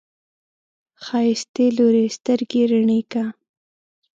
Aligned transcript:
ښايستې 1.03 1.65
لورې، 1.77 2.05
سترګې 2.17 2.61
رڼې 2.71 3.01
که! 3.11 3.23